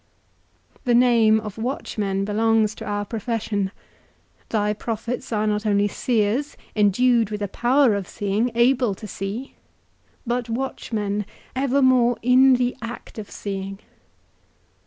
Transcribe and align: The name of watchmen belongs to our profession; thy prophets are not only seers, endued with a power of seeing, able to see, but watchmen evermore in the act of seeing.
The 0.83 0.95
name 0.95 1.39
of 1.39 1.59
watchmen 1.59 2.25
belongs 2.25 2.73
to 2.73 2.85
our 2.85 3.05
profession; 3.05 3.69
thy 4.49 4.73
prophets 4.73 5.31
are 5.31 5.45
not 5.45 5.63
only 5.63 5.87
seers, 5.87 6.57
endued 6.75 7.29
with 7.29 7.39
a 7.43 7.47
power 7.47 7.93
of 7.93 8.07
seeing, 8.07 8.49
able 8.55 8.95
to 8.95 9.05
see, 9.05 9.53
but 10.25 10.49
watchmen 10.49 11.27
evermore 11.55 12.17
in 12.23 12.55
the 12.55 12.75
act 12.81 13.19
of 13.19 13.29
seeing. 13.29 13.77